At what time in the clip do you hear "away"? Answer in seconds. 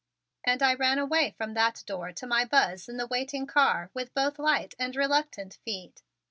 0.97-1.35